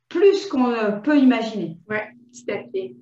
[0.08, 1.78] plus qu'on ne peut imaginer.
[1.88, 1.96] Oui,
[2.32, 2.94] tout à fait.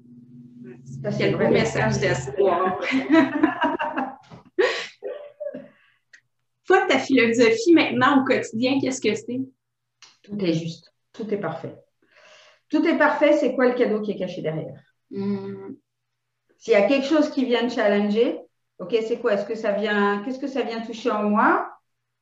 [1.10, 2.80] C'est le message d'espoir.
[6.66, 9.42] Toi, ta philosophie maintenant au quotidien, qu'est-ce que c'est?
[10.22, 10.90] Tout est juste.
[11.12, 11.76] Tout est parfait.
[12.70, 14.80] Tout est parfait, c'est quoi le cadeau qui est caché derrière?
[15.10, 15.74] Hmm.
[16.56, 18.38] S'il y a quelque chose qui vient de challenger,
[18.78, 19.34] OK, c'est quoi?
[19.34, 21.70] Est-ce que ça vient, qu'est-ce que ça vient toucher en moi?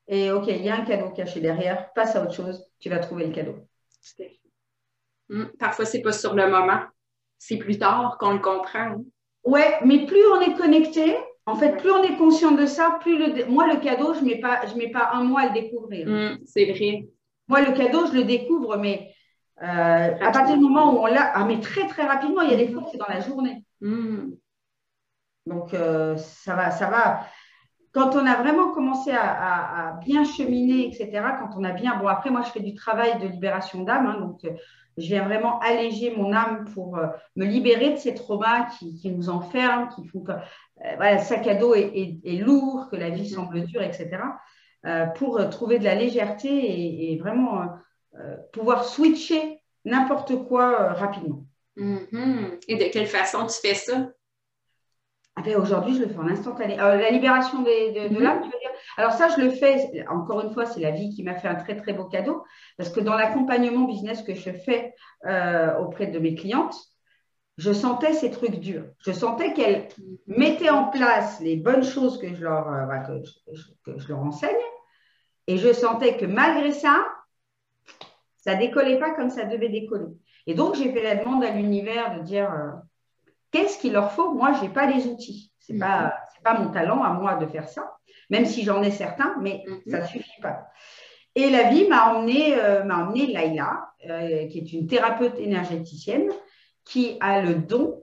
[0.08, 2.98] Et OK, il y a un cadeau caché derrière, passe à autre chose, tu vas
[2.98, 3.54] trouver le cadeau.
[5.28, 6.80] Hmm, parfois, c'est pas sur le moment.
[7.38, 8.78] C'est plus tard qu'on le comprend.
[8.78, 9.04] Hein.
[9.44, 13.18] Ouais, mais plus on est connecté, en fait, plus on est conscient de ça, plus
[13.18, 15.54] le moi, le cadeau, je ne mets, pas, je mets pas un mois à le
[15.54, 16.06] découvrir.
[16.06, 17.08] Hmm, c'est vrai.
[17.48, 19.12] Moi, le cadeau, je le découvre, mais
[19.62, 19.64] euh,
[20.20, 22.56] à partir du moment où on l'a, ah, mais très, très rapidement, il y a
[22.56, 23.64] des fois, c'est dans la journée.
[23.80, 24.32] Hmm.
[25.46, 27.26] Donc, euh, ça va, ça va.
[27.92, 31.96] quand on a vraiment commencé à, bien cheminer, etc., quand on a bien.
[31.96, 34.50] Bon, après, moi, je fais du travail de libération d'âme, hein, donc euh,
[34.98, 39.30] je viens vraiment alléger mon âme pour euh, me libérer de ces traumas qui, nous
[39.30, 40.32] enferment, qui font que
[40.96, 44.18] voilà, le sac à dos est, lourd, que la vie semble dure, etc.,
[45.14, 47.68] pour trouver de la légèreté et, vraiment
[48.52, 51.44] pouvoir switcher n'importe quoi rapidement.
[51.76, 52.64] Mm-hmm.
[52.66, 54.08] Et de quelle façon tu fais ça?
[55.44, 56.78] Ben, aujourd'hui, je le fais en instantané.
[56.78, 58.22] Euh, la libération de, de mhm.
[58.22, 58.70] l'âme, tu veux dire?
[58.96, 61.54] Alors ça, je le fais, encore une fois, c'est la vie qui m'a fait un
[61.54, 62.44] très, très beau cadeau,
[62.76, 64.94] parce que dans l'accompagnement business que je fais
[65.26, 66.76] euh, auprès de mes clientes,
[67.58, 68.84] je sentais ces trucs durs.
[68.98, 69.88] Je sentais qu'elles
[70.26, 73.20] mettaient en place les bonnes choses que je leur, euh,
[73.84, 74.50] que, je, leur enseigne,
[75.46, 77.06] et je sentais que malgré ça,
[78.36, 80.06] ça décollait pas comme ça devait décoller.
[80.46, 82.50] Et donc, j'ai fait la demande à l'univers de dire
[83.52, 84.34] Qu'est-ce qu'il leur faut?
[84.34, 85.52] Moi, je n'ai pas les outils.
[85.60, 87.96] Ce n'est pas, pas mon talent à moi de faire ça,
[88.30, 89.82] même si j'en ai certains, mais mhm.
[89.86, 90.66] ça ne suffit pas.
[91.34, 96.30] Et la vie m'a emmené, euh, m'a emmené Laïla, euh, qui est une thérapeute énergéticienne,
[96.84, 98.02] qui a le don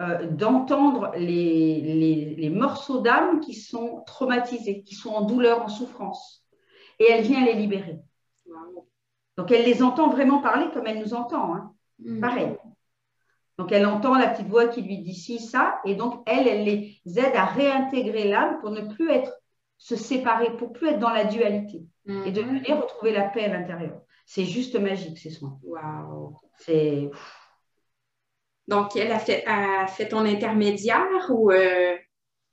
[0.00, 6.46] euh, d'entendre les, les, morceaux d'âme qui sont traumatisés, qui sont en douleur, en souffrance.
[6.98, 7.98] Et elle vient les libérer.
[9.36, 11.54] Donc elle les entend vraiment parler comme elle nous entend.
[11.54, 11.74] Hein.
[11.98, 12.20] Mhm.
[12.20, 12.56] Pareil.
[13.60, 16.64] Donc, elle entend la petite voix qui lui dit ci, ça, et donc, elle, elle
[16.64, 19.34] les aide à réintégrer l'âme pour ne plus être,
[19.76, 21.84] se séparer, pour plus être dans la dualité
[22.24, 22.58] et de mhm.
[22.58, 24.00] venir retrouver la paix à l'intérieur.
[24.24, 25.58] C'est juste magique, ces soins.
[25.62, 26.38] Waouh!
[26.56, 27.10] C'est.
[28.66, 31.50] Donc, elle a fait, a fait ton intermédiaire ou.
[31.50, 31.96] Euh?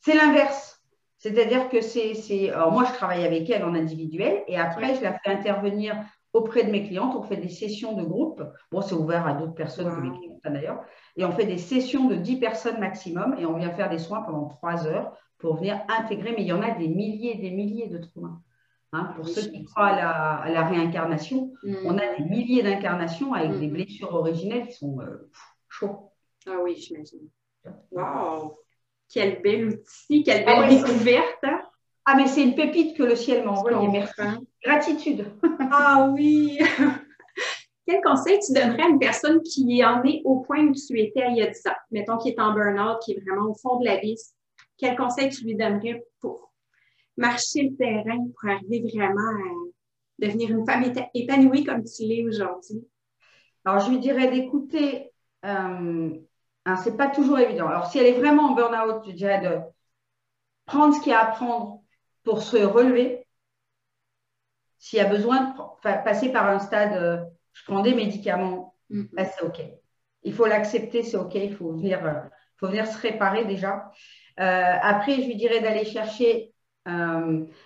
[0.02, 0.84] C'est l'inverse.
[1.20, 2.50] C'est-à-dire que c'est.
[2.50, 5.96] Alors, moi, je travaille avec elle en individuel et après, je la fais intervenir
[6.38, 7.16] auprès de mes clientes.
[7.16, 8.44] On fait des sessions de groupe.
[8.72, 10.84] Bon, c'est ouvert à d'autres personnes que mes clientes d'ailleurs.
[11.16, 14.22] Et on fait des sessions de 10 personnes maximum et on vient faire des soins
[14.22, 16.32] pendant 3 heures pour venir intégrer.
[16.32, 18.38] Mais il y en a des milliers et des milliers de traumas.
[18.94, 21.76] Hein, pour ceux qui croient à la, réincarnation, mm.
[21.86, 25.30] on a des milliers d'incarnations avec des blessures originelles qui sont euh,
[25.68, 26.14] chauds.
[26.48, 27.28] Ah oui, j'imagine.
[27.92, 28.56] Waouh!
[29.10, 31.44] Quel bel outil, quelle ah belle découverte!
[31.44, 31.62] Hein.
[32.10, 33.90] Ah, mais c'est une pépite que le ciel m'a envoyée.
[33.90, 34.22] Merci.
[34.64, 35.26] Gratitude.
[35.72, 36.58] ah oui.
[37.86, 41.26] Quel conseil tu donnerais à une personne qui en est au point où tu étais
[41.32, 41.76] il y a 10 ans?
[41.92, 44.16] Mettons qui est en burn-out, qui est vraiment au fond de la vie.
[44.78, 46.54] Quel conseil tu lui donnerais pour
[47.18, 52.88] marcher le terrain, pour arriver vraiment à devenir une femme épanouie comme tu l'es aujourd'hui?
[53.66, 55.12] Alors, je lui dirais d'écouter.
[55.44, 56.12] Euh,
[56.66, 57.68] hein, c'est pas toujours évident.
[57.68, 59.60] Alors, si elle est vraiment en burn-out, je dirais de
[60.66, 61.84] prendre ce qu'il y a à prendre
[62.28, 63.26] pour se relever.
[64.80, 69.08] S'il y a besoin de passer par un stade, euh, je prends des médicaments, mm-hmm.
[69.14, 69.62] ben, c'est OK.
[70.24, 71.36] Il faut l'accepter, c'est OK.
[71.36, 72.20] Il faut venir, euh,
[72.58, 73.94] faut venir se réparer déjà.
[74.42, 76.54] Euh, après, je lui dirais d'aller chercher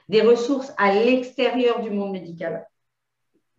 [0.10, 2.68] des ressources à l'extérieur du monde médical.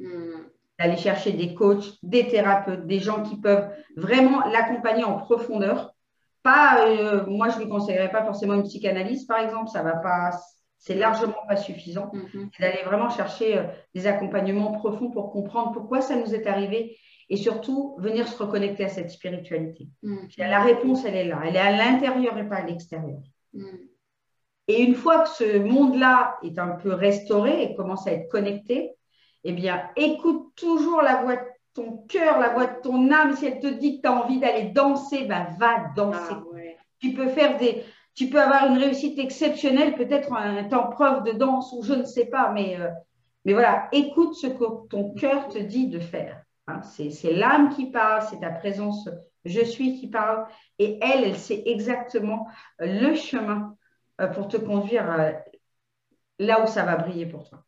[0.00, 0.40] Mm.
[0.78, 5.94] D'aller chercher des coachs, des thérapeutes, des gens qui peuvent vraiment l'accompagner en profondeur.
[6.42, 6.86] Pas,
[7.26, 10.32] moi, je ne lui conseillerais pas forcément une psychanalyse, par exemple, ça ne va pas,
[10.82, 12.10] c'est largement pas suffisant.
[12.12, 12.60] Mm-hmm.
[12.60, 13.62] d'aller vraiment chercher euh,
[13.94, 18.86] des accompagnements profonds pour comprendre pourquoi ça nous est arrivé et surtout venir se reconnecter
[18.86, 19.88] à cette spiritualité.
[20.02, 20.48] Mm-hmm.
[20.48, 21.40] La réponse, elle est là.
[21.46, 23.20] Elle est à l'intérieur et pas à l'extérieur.
[23.54, 23.64] Mm.
[24.66, 28.90] Et une fois que ce monde-là est un peu restauré et commence à être connecté,
[29.44, 33.36] eh bien, écoute toujours la voix de ton cœur, la voix de ton âme.
[33.36, 36.32] Si elle te dit que tu as envie d'aller danser, ben va danser.
[36.32, 36.42] Ah,
[36.98, 41.32] tu peux faire des, tu peux avoir une réussite exceptionnelle, peut-être un temps preuve de
[41.32, 42.90] danse ou je ne sais pas, mais, euh,
[43.44, 46.42] mais voilà, écoute ce que ton cœur te dit de faire.
[46.68, 46.82] Hein.
[46.82, 49.08] c'est l'âme qui parle, c'est ta présence,
[49.44, 50.46] je suis qui parle,
[50.78, 52.46] et elle, elle sait exactement
[52.78, 53.76] le chemin
[54.20, 55.32] euh, pour te conduire euh,
[56.38, 57.64] là où ça va briller pour toi.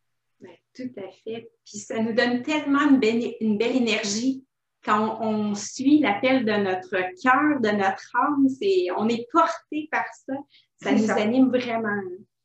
[0.74, 1.50] tout à fait.
[1.64, 3.00] Puis ça nous donne tellement une
[3.40, 4.43] une belle énergie
[4.84, 10.04] quand on, suit l'appel de notre cœur, de notre âme, c'est, on est porté par
[10.26, 10.34] ça.
[10.82, 12.02] Ça nous anime vraiment.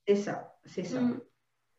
[0.08, 1.02] C'est ça, c'est ça.
[1.02, 1.20] Mm.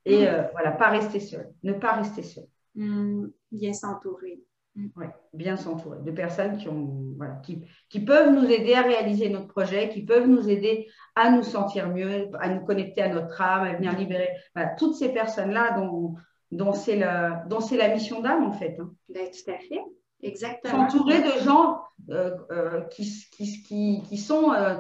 [0.04, 1.52] Et euh, voilà, pas rester seul.
[1.62, 2.44] Ne pas rester seul.
[2.74, 3.28] Mm.
[3.50, 4.40] Bien s'entourer.
[4.74, 4.88] Mm.
[4.96, 9.48] Oui, bien s'entourer de personnes qui, ont, qui, qui, peuvent nous aider à réaliser notre
[9.48, 13.66] projet, qui peuvent nous aider à nous sentir mieux, à nous connecter à notre âme,
[13.66, 14.28] à venir libérer.
[14.54, 16.14] Voilà, toutes ces personnes-là dont,
[16.50, 18.76] dont c'est la, la mission d'âme, en fait.
[18.78, 18.92] Hein.
[19.08, 19.80] Ben, tout à fait.
[20.22, 20.88] Exactement.
[20.90, 21.80] S'entourer de gens
[22.10, 24.74] euh, euh, qui, qui, qui, sont, euh,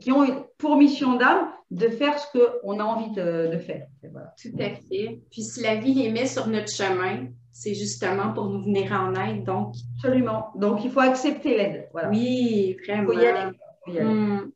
[0.00, 2.26] qui ont pour mission d'âme de faire ce
[2.62, 3.86] qu'on a envie de, faire.
[4.40, 5.20] Tout à fait.
[5.30, 9.14] Puis si la vie les met sur notre chemin, c'est justement pour nous venir en
[9.14, 9.44] aide.
[9.44, 10.50] Donc, absolument.
[10.54, 11.88] Donc, il faut accepter l'aide.
[12.10, 13.12] Oui, vraiment.
[13.12, 13.50] Il faut y aller.
[13.86, 14.50] Hmm.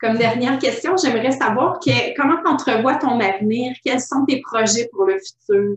[0.00, 1.78] comme dernière question, j'aimerais savoir
[2.16, 3.76] comment tu entrevois ton avenir?
[3.84, 5.76] Quels sont tes projets pour le futur?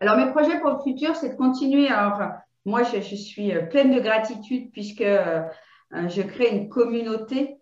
[0.00, 1.88] Alors, mes projets pour le futur, c'est de continuer.
[1.88, 2.20] Alors,
[2.64, 5.42] moi, je, suis euh, pleine de gratitude puisque euh,
[5.94, 7.56] euh, je crée une communauté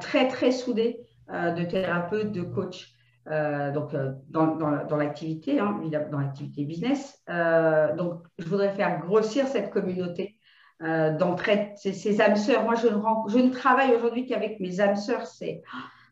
[0.00, 0.98] très, très soudée
[1.28, 2.88] de thérapeutes, de coachs.
[3.26, 3.94] donc,
[4.28, 7.22] dans, l'activité, hein, dans l'activité business.
[7.96, 10.36] donc, je voudrais faire grossir cette communauté
[10.80, 12.64] d'entraide, ces, âmes sœurs.
[12.64, 15.28] Moi, je ne, je ne travaille aujourd'hui qu'avec mes âmes sœurs.
[15.28, 15.62] C'est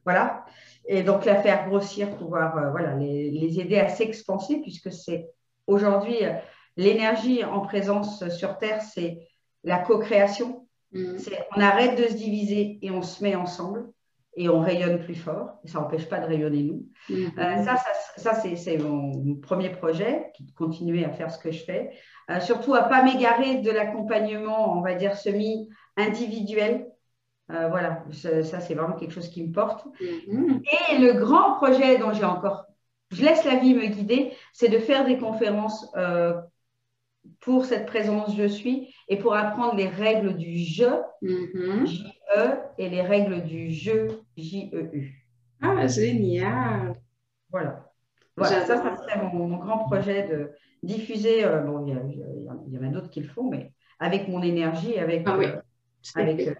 [0.04, 0.44] voilà.
[0.86, 5.28] Et donc, la faire grossir, pouvoir voilà, les, les aider à s'expanser, puisque c'est
[5.66, 6.18] aujourd'hui
[6.76, 9.18] l'énergie en présence sur Terre, c'est
[9.64, 10.66] la co-création.
[10.92, 11.16] Mm.
[11.56, 13.88] On arrête de se diviser et on se met ensemble
[14.36, 15.58] et on rayonne plus fort.
[15.64, 16.86] Et ça n'empêche pas de rayonner nous.
[17.08, 17.26] Mm.
[17.38, 17.76] Euh, ça,
[18.16, 21.90] ça, c'est mon, premier projet, qui continuer à faire ce que je fais.
[22.30, 26.88] Euh, surtout à ne pas m'égarer de l'accompagnement, on va dire, semi-individuel.
[27.50, 29.86] Euh, voilà, ça, c'est vraiment quelque chose qui me porte.
[30.30, 30.58] Mm.
[30.90, 32.66] Et le grand projet dont j'ai encore,
[33.10, 35.92] je laisse la vie me guider, c'est de faire des conférences
[37.40, 40.84] pour cette présence je suis et pour apprendre les règles du je,
[41.22, 41.86] mm-hmm.
[41.86, 45.26] J-E, et les règles du je, J-E-U.
[45.62, 46.94] Ah, génial!
[47.50, 47.90] Voilà.
[48.36, 50.50] voilà ça, ça serait mon, grand projet de
[50.82, 51.44] diffuser.
[51.44, 55.22] Euh, bon, il y, en a d'autres qui le font, mais avec mon énergie, avec,
[55.26, 55.60] ah euh,
[56.16, 56.54] avec euh,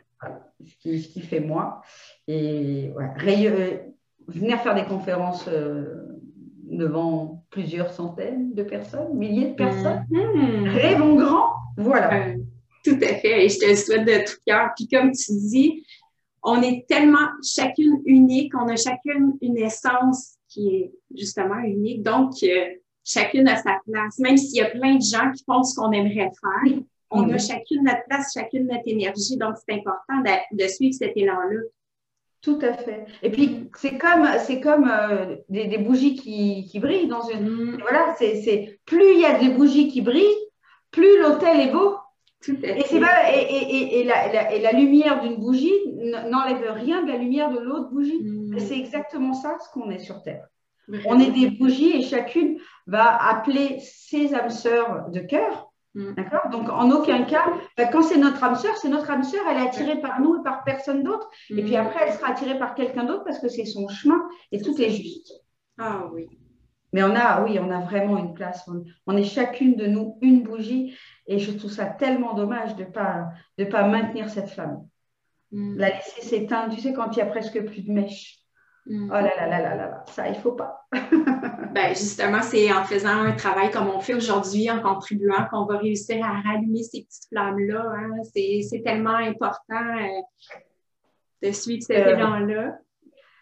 [0.64, 1.82] ce, qui, ce, qui, fait moi.
[2.26, 2.92] Et
[4.28, 5.48] venir faire des conférences
[6.66, 10.05] devant plusieurs centaines de personnes, milliers de personnes.
[10.11, 10.68] Mmh.
[10.68, 12.35] Rêvons grand, voilà.
[12.85, 14.70] tout à fait, et je te le souhaite de tout cœur.
[14.76, 15.85] Puis comme tu dis,
[16.42, 22.02] on est tellement chacune unique, on a chacune une essence qui est justement unique.
[22.02, 22.66] Donc, euh,
[23.05, 24.18] chacune a sa place.
[24.18, 27.38] Même s'il y a plein de gens qui font ce qu'on aimerait faire, on a
[27.38, 29.37] chacune notre place, chacune notre énergie.
[29.37, 31.61] Donc, c'est important de suivre cet élan-là.
[32.42, 33.07] Tout à fait.
[33.22, 37.49] Et puis, c'est comme, c'est comme euh, des, bougies qui, qui, brillent dans une.
[37.49, 37.79] Mm.
[37.81, 40.22] Voilà, c'est, plus il y a des bougies qui brillent,
[40.90, 41.96] plus l'hôtel est beau.
[42.49, 45.75] Et, c'est pas, et, et, et, la, et, la, lumière d'une bougie
[46.29, 48.22] n'enlève rien de la lumière de l'autre bougie.
[48.22, 48.59] Mm.
[48.59, 50.46] C'est exactement ça ce qu'on est sur Terre.
[51.07, 55.65] On est des bougies et chacune va appeler ses âmes sœurs de cœur.
[55.96, 56.50] D'accord?
[56.50, 57.46] Donc, en aucun cas,
[57.78, 60.38] bah, quand c'est notre âme sœur, c'est notre âme sœur, elle est attirée par nous
[60.38, 61.28] et par personne d'autre.
[61.48, 61.80] Et puis mm.
[61.80, 64.20] après, elle sera attirée par quelqu'un d'autre parce que c'est son chemin
[64.52, 65.32] et tout est juste.
[65.78, 66.28] Ah oui.
[66.92, 68.68] Mais on a, oui, on a vraiment une place.
[69.06, 70.94] On, est chacune de nous une bougie
[71.26, 74.87] et je trouve ça tellement dommage de ne pas, de pas maintenir cette flamme.
[75.50, 75.78] Mm.
[75.78, 78.38] La laisser s'éteindre, tu sais, quand il y a presque plus de mèche.
[78.88, 80.87] Oh là là là là là, ça, il ne faut pas.
[80.92, 85.79] ben, justement, c'est en faisant un travail comme on fait aujourd'hui, en contribuant, qu'on va
[85.79, 87.85] réussir à rallumer ces petites flammes-là.
[87.96, 88.22] Hein.
[88.33, 90.20] C'est tellement important euh,
[91.42, 92.79] de suivre cet euh, élan-là.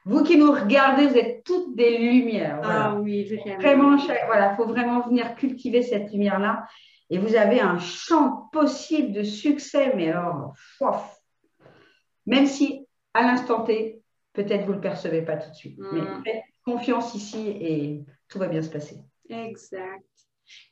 [0.07, 2.61] Vous qui nous regardez, vous êtes toutes des lumières.
[2.63, 3.25] Ah oui,
[3.59, 3.97] vraiment.
[4.27, 6.67] voilà, il faut vraiment venir cultiver cette lumière-là.
[7.11, 10.55] Et vous avez un champ possible de succès, mais alors,
[12.27, 14.04] même si à l'instant T,
[14.35, 15.79] peut-être vous ne le percevez pas tout de suite.
[15.79, 16.23] Mais mm.
[16.25, 18.97] faites confiance ici et tout va bien se passer.
[19.31, 20.05] Exact.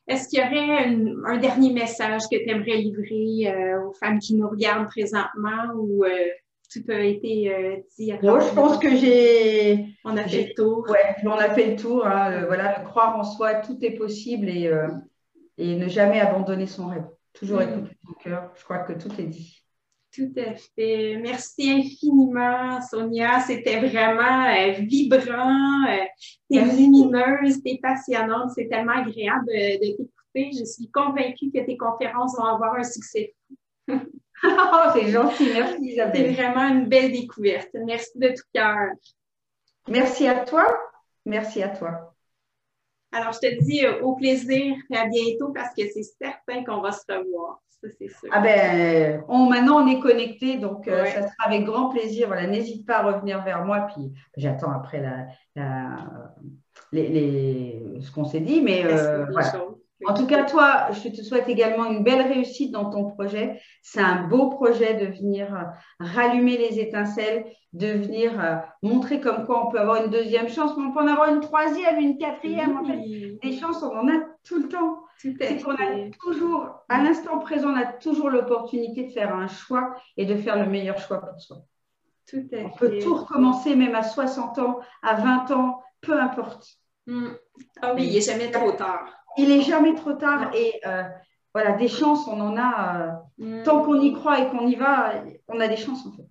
[0.07, 0.85] Est-ce qu'il y aurait
[1.25, 6.03] un, dernier message que tu aimerais livrer euh, aux femmes qui nous regardent présentement ou
[6.03, 6.09] euh,
[6.71, 8.13] tout a été euh, dit?
[8.21, 9.85] Moi, je pense que j'ai.
[10.05, 10.85] On a fait le tour.
[10.89, 12.05] Oui, on a fait le tour.
[12.05, 14.71] Hein, voilà, croire en soi, tout est possible et,
[15.57, 17.07] et ne jamais abandonner son rêve.
[17.33, 17.63] Toujours mm.
[17.63, 18.51] écouter son cœur.
[18.55, 19.63] Je crois que tout est dit.
[20.13, 21.17] Tout à fait.
[21.19, 23.39] Merci infiniment, Sonia.
[23.39, 25.87] C'était vraiment euh, vibrant.
[25.89, 26.05] Euh,
[26.51, 28.51] t'es lumineuse, t'es passionnante.
[28.53, 30.51] C'est tellement agréable de, t'écouter.
[30.59, 33.33] Je suis convaincue que tes conférences vont avoir un succès.
[33.87, 33.99] oh,
[34.93, 35.49] c'est gentil.
[35.51, 36.35] Merci, Isabelle.
[36.35, 37.69] C'est vraiment une belle découverte.
[37.73, 38.89] Merci de tout cœur.
[39.87, 40.65] Merci à toi.
[41.25, 42.13] Merci à toi.
[43.11, 46.81] Alors, je te dis euh, au plaisir et à bientôt parce que c'est certain qu'on
[46.81, 47.63] va se revoir.
[48.31, 52.27] Ah ben, on, maintenant on est connecté, donc euh, ça sera avec grand plaisir.
[52.27, 55.03] Voilà, n'hésite pas à revenir vers moi, puis j'attends après
[55.55, 55.97] la,
[56.91, 59.25] les, ce qu'on s'est dit, mais euh,
[60.05, 63.59] En tout cas, toi, je te souhaite également une belle réussite dans ton projet.
[63.81, 65.63] C'est un beau projet de venir euh,
[65.99, 68.31] rallumer les étincelles, de venir
[68.81, 71.41] montrer comme quoi on peut avoir une deuxième chance, mais on peut en avoir une
[71.41, 72.77] troisième, une quatrième.
[72.77, 72.99] En fait,
[73.41, 75.02] des chances, on en a tout le temps.
[75.17, 79.95] C'est qu'on a toujours, à l'instant présent, on a toujours l'opportunité de faire un choix
[80.17, 81.57] et de faire le meilleur choix pour soi.
[82.27, 86.67] Tout on peut tout recommencer, même à 60 ans, à 20 ans, peu importe.
[87.07, 87.27] Mm.
[87.81, 89.13] Ah oui, il n'est jamais trop tard.
[89.37, 91.03] Il n'est jamais trop tard et euh,
[91.53, 93.21] voilà, des chances, on en a.
[93.39, 93.63] Euh, mm.
[93.63, 96.27] Tant qu'on y croit et qu'on y va, on a des chances en fait.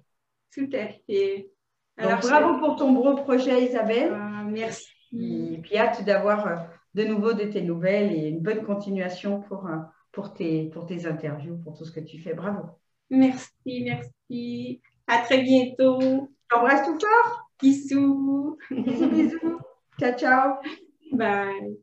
[0.55, 1.51] Tout à fait.
[1.99, 4.13] Alors, bravo pour ton beau projet, Isabelle.
[4.15, 4.89] Ah, merci.
[5.15, 6.57] Et puis, hâte d'avoir euh,
[6.95, 9.79] de nouveau de tes nouvelles et une bonne continuation pour, euh,
[10.13, 12.35] pour, tes, pour tes interviews, pour tout ce que tu fais.
[12.35, 12.63] Bravo.
[13.11, 14.81] Merci, merci.
[15.07, 16.29] À très bientôt.
[16.49, 17.51] T'embrasse tout fort.
[17.61, 18.57] Bisous.
[18.71, 19.59] Bisous, bisous.
[19.99, 20.55] Ciao, ciao.
[21.13, 21.79] Bye.